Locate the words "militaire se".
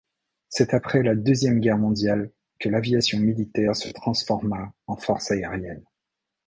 3.19-3.89